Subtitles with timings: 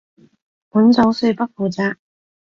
[0.71, 1.97] 本組恕不負責